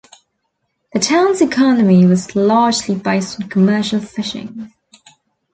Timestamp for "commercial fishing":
3.49-4.73